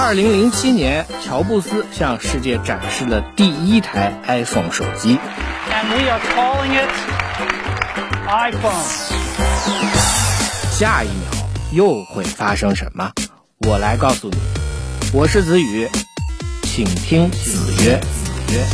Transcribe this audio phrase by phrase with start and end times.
[0.00, 5.18] 二零零七年，乔布斯向世界展示了第一台 iPhone 手机。
[5.72, 6.88] And we are calling it
[8.28, 8.84] iPhone.
[10.70, 13.10] 下一秒又会发生什么？
[13.66, 14.36] 我来告诉你。
[15.12, 15.88] 我是子宇，
[16.62, 17.98] 请听子曰。
[17.98, 18.64] 子曰，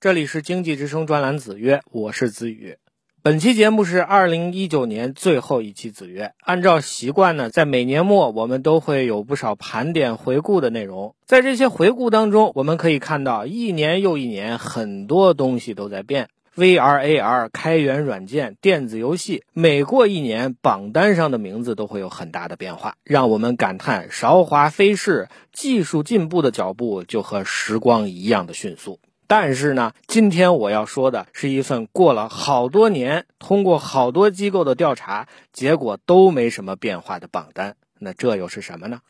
[0.00, 2.76] 这里是经济之声专栏子曰，我是子宇。
[3.22, 6.32] 本期节目是二零一九年最后一期子曰。
[6.40, 11.14] 按照习惯呢，在每年末我们都会有不少盘点回顾的内容。
[11.26, 16.28] 在这些回顾当中，我们可以看到一年又一年，很多东西都在变。
[16.56, 28.98] VR、AR、开源软件、电子游戏，每过一年，榜单上的名字都会有很大的变化，让我们感叹韶华飞逝，技术进步的脚步就和时光一样的迅速。
[29.30, 37.76] 但是呢，今天我要说的是一份过了好多年，通过好多机构的调查，结果都没什么变化的榜单。
[38.00, 39.02] 那这又是什么呢？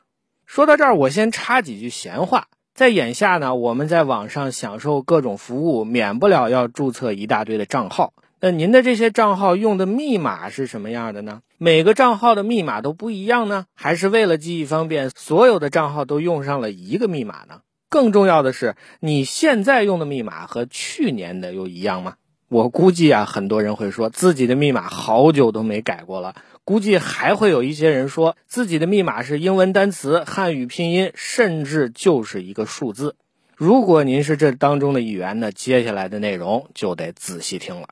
[0.44, 2.48] 说到这儿，我先插几句闲话。
[2.74, 8.12] 在眼下呢，我们在网上享受各种服务，免不了要注册一大堆的账号。
[8.40, 11.40] 那您的这些账号用的密码是什么样的呢？
[11.56, 17.60] 每个账号的密码都不一样呢，还是为了记忆方便，所有的账号都用上了一个密码呢？
[17.90, 22.14] 更重要的是，你现在用的密码和去年的又一样吗？
[22.48, 26.34] 我估计啊，很多人会说自己的密码好久都没改过了。
[26.64, 33.16] 估计还会有一些人说自己的密码是英文单词、汉语拼音，甚至就是一个数字。
[33.56, 37.88] 如果您是这当中的一员呢，接下来的内容就得仔细听了。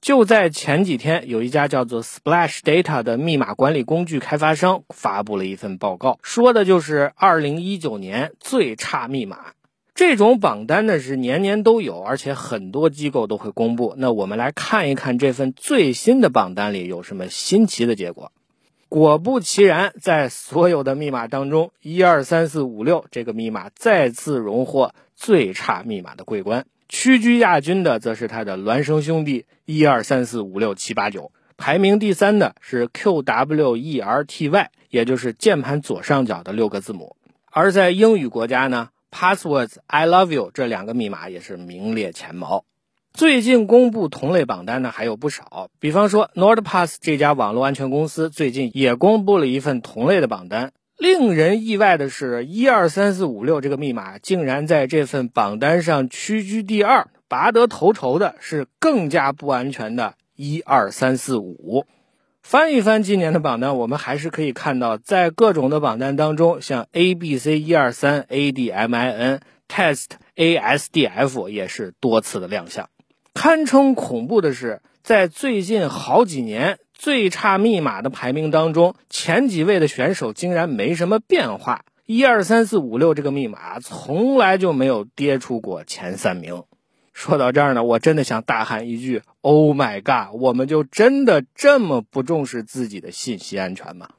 [0.00, 9.52] 就在前几天，有一家叫做 Splash Data 的密码管理工具开发商发布了一份报告，说的就是2019年最差密码。
[9.94, 13.94] 这种榜单呢是年年都有，而且很多机构都会公布。
[13.96, 18.30] 那我们来看一看这份最新的榜单里有什么新奇的结果。
[18.88, 26.66] 果不其然，在所有的密码当中，一二三四五六这个密码再次荣获最差密码的桂冠。
[26.88, 37.16] 屈居亚军的则是他的孪生兄弟一二三四五六七八九，排名第三的是 QWERTY，也就是键盘左上角的六个字母。
[37.50, 42.64] 而在英语国家呢？Passwords I love you 这两个密码也是名列前茅。
[43.12, 50.72] 最近公布同类榜单呢还有不少，比方说 NordPass 这家网络安全公司最近也公布了一份同类的榜单。
[50.98, 61.84] 令人意外的是，一二三四五六这个密码竟然在这份榜单上屈居第二，拔得头筹的是更加不安全的一二三四五。
[62.42, 72.88] 翻一翻今年的榜单，我们还是可以看到，在各种的榜单当中，像 A B C 一二三 A D M I N Test A S D F 也是多次的亮相。
[73.34, 86.64] 堪称恐怖的是，在最近好几年最差密码的排名当中，前几位的选手竟然没什么变化，一二三四五六这个密码从来就没有跌出过前三名。
[87.12, 94.10] 说到这儿呢，我真的想大喊一句：“Oh my god！” 我们就真的这么不重视自己的信息安全吗？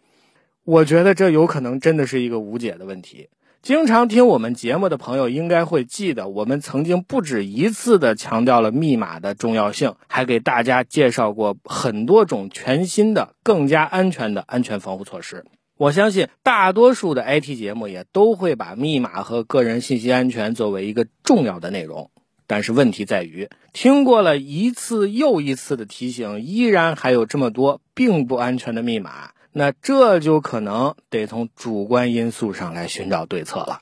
[0.63, 3.29] 我觉得这有可能真的是一个无解的问题。
[3.61, 15.43] 经常听我们节目的朋友应该会记得，我们曾经不止一次的强调了密码的重要性，还给大家介绍过很多种全新的、更加安全的安全防护措施。
[15.77, 22.09] 我相信大多数的 IT 节目也都会把密码和个人信息安全作为一个重要的内容。
[22.47, 33.81] 但是问题在于，听过了一次又一次的提醒，依然还有这么多并不安全的密码，那这就可能得从主观因素上来寻找对策了。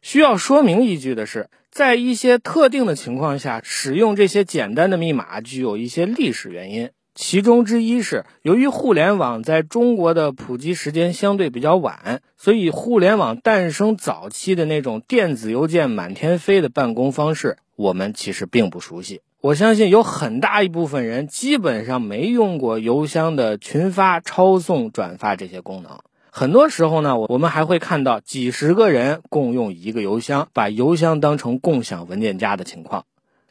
[0.00, 17.58] 需要说明一句的是，在一些特定的情况下，使用这些简单的密码具有一些历史原因，其中之一是由于互联网在中国的普及时间相对比较晚，所以互联网诞生早期的那种电子邮件满天飞的办公方式。
[17.76, 25.98] 我们其实并不熟悉，我相信有很大一部分人基本上没用过邮箱的群发、抄送、转发这些功能。
[26.30, 33.04] 很多时候呢，我们还会看到几十个人共用一个邮箱，把邮箱当成共享文件夹的情况。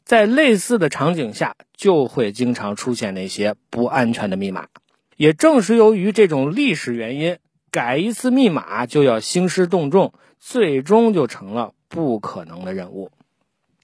[0.06, 4.68] 在类似的场景下，就会经常出现那些不安全的密码。
[5.18, 7.38] 也正是由于这种历史原因，
[7.70, 13.12] 改一次密码就要兴师动众，最终就成了不可能的任务。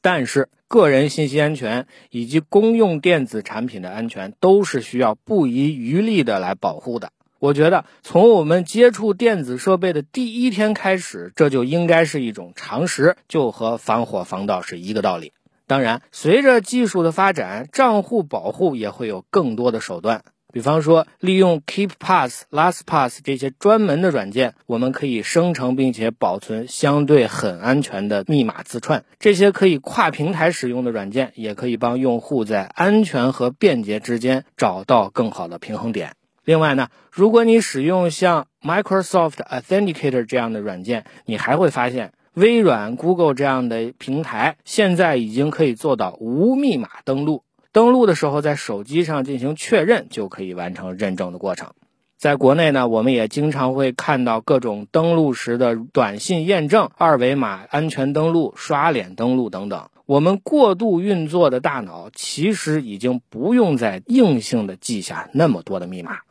[0.01, 7.11] 但是，个人信息安全以及公用电子产品的安全都是需要不遗余力的来保护的。
[7.39, 15.33] 我觉得，从我们接触电子设备的第一天开始，这就应该是一种常识，就和防火防盗是一个道理。
[15.67, 20.23] 当然，随着技术的发展，账户保护也会有更多的手段。
[20.57, 29.05] 比方说，利用 KeepPass、LastPass 这些专门的软件，我们可以生成并且保存相对很安全的密码字串。
[29.19, 36.13] 这些可以跨平台使用的软件，也可以帮用户在安全和便捷之间找到更好的平衡点。
[36.43, 47.43] 另外呢，如果你使用像 Microsoft Authenticator 这样的软件，你还会发现，微软、Google 这样的平台现在已经可以做到无密码登录。
[47.77, 51.73] 登录的时候，在手机上进行确认，就可以完成认证的过程。
[52.17, 59.89] 在国内呢，我们也经常会看到各种登录时的短信验证、二维码安全登录、刷脸登录等等。
[60.07, 66.21] 我们过度运作的大脑，其实已经不用再硬性的记下那么多的密码。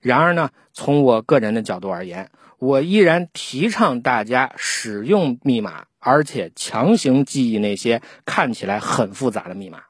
[0.00, 9.80] 然而呢，从我个人的角度而言，我依然提倡大家使用密码，而且强行记忆那些看起来很复杂的密码。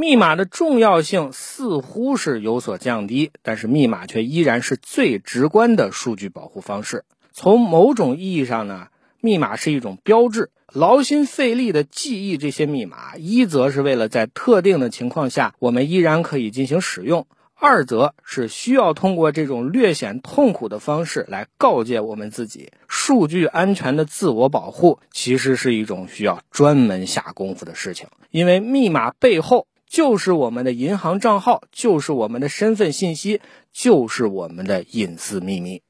[0.00, 7.04] 密码的重要性似乎是有所降低，但是密码却依然是最直观的数据保护方式。
[7.32, 8.86] 从某种意义上呢，
[9.20, 10.48] 密码是一种标志。
[10.72, 17.26] 劳心费力的记忆这些密码，一则是为了在特定的情况下，我们依然可以进行使用。
[17.54, 28.08] 二则是需要通过这种略显痛苦的方式来告诫我们自己，数据安全的自我保护其实是一种需要专门下功夫的事情。
[28.30, 33.40] 因为密码背后就是我们的银行账号，就是我们的身份信息，
[33.72, 35.82] 就是我们的隐私秘密。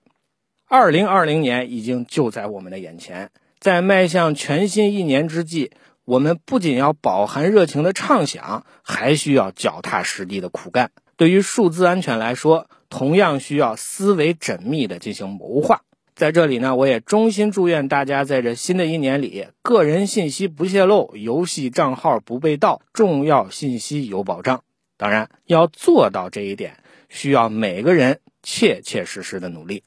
[0.67, 5.71] 二零二零年已经就在我们的眼前，在迈向全新一年之际，
[6.07, 10.93] 我们不仅要饱含热情的畅想，还需要脚踏实地的苦干。
[11.17, 15.83] 对于数字安全来说，同样需要思维缜密的进行谋划。
[16.21, 24.63] 在这里呢，我也衷心祝愿大家在这新的一年里，个人信息不泄露，游戏账号不被盗，重要信息有保障。
[24.99, 26.77] 当然，要做到这一点，
[27.09, 29.83] 需要每个人切切实实的努力。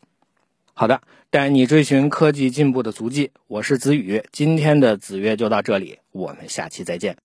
[0.73, 4.23] 好的，带你追寻科技进步的足迹，我是子宇。
[4.31, 7.15] 今天的子曰就到这里，我们下期再见。